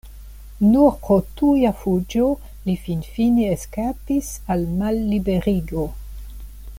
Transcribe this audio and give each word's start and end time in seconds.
Nur 0.67 0.95
pro 1.03 1.17
tuja 1.41 1.73
fuĝo 1.81 2.25
li 2.69 2.75
finfine 2.87 3.45
eskapis 3.57 4.31
al 4.57 4.67
malliberigo. 4.81 5.89